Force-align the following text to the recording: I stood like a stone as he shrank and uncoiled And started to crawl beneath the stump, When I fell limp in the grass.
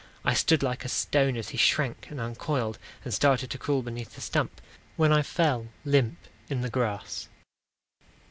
I 0.25 0.33
stood 0.33 0.63
like 0.63 0.83
a 0.83 0.89
stone 0.89 1.37
as 1.37 1.49
he 1.49 1.59
shrank 1.59 2.07
and 2.09 2.19
uncoiled 2.19 2.79
And 3.03 3.13
started 3.13 3.51
to 3.51 3.59
crawl 3.59 3.83
beneath 3.83 4.15
the 4.15 4.21
stump, 4.21 4.59
When 4.95 5.13
I 5.13 5.21
fell 5.21 5.67
limp 5.85 6.17
in 6.49 6.61
the 6.61 6.71
grass. 6.71 7.29